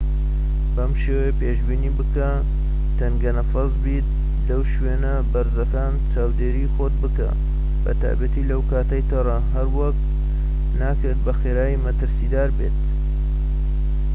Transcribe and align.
بەم 0.75 0.91
شێوەیە 1.01 1.37
پێشبینی 1.41 1.95
بکە 1.97 2.29
تەنگە 2.97 3.31
نەفەس 3.39 3.71
بیت 3.83 4.07
و 4.11 4.15
لە 4.47 4.57
شوێنە 4.73 5.13
بەرزەکان 5.31 5.93
چاودێری 6.11 6.71
خۆت 6.73 6.93
بکە 7.03 7.29
بە 7.83 7.91
تایبەتی 8.01 8.47
لەو 8.51 8.61
کاتەی 8.71 9.07
تەڕە 9.09 9.37
هەروەک 9.55 9.97
ناکرێت 10.81 11.19
بەخێرایی 11.25 11.81
مەترسیدار 11.85 12.49
بێت 12.57 12.77